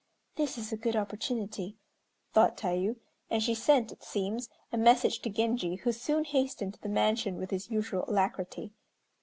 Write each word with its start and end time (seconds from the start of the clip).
"This 0.35 0.57
is 0.57 0.73
a 0.73 0.77
good 0.77 0.95
opportunity," 0.95 1.77
thought 2.33 2.57
Tayû, 2.57 2.95
and 3.29 3.43
she 3.43 3.53
sent, 3.53 3.91
it 3.91 4.01
seems, 4.03 4.49
a 4.73 4.75
message 4.77 5.19
to 5.19 5.29
Genji, 5.29 5.75
who 5.75 5.91
soon 5.91 6.23
hastened 6.23 6.73
to 6.73 6.81
the 6.81 6.89
mansion 6.89 7.35
with 7.37 7.51
his 7.51 7.69
usual 7.69 8.05
alacrity. 8.07 8.73